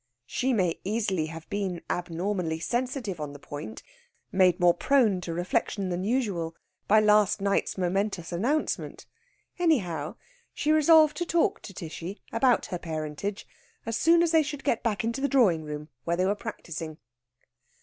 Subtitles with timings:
[0.25, 3.83] She may easily have been abnormally sensitive on the point
[4.31, 6.55] made more prone to reflection than usual
[6.87, 9.05] by last night's momentous announcement.
[9.59, 10.15] Anyhow,
[10.55, 13.45] she resolved to talk to Tishy about her parentage
[13.85, 16.97] as soon as they should get back to the drawing room, where they were practising.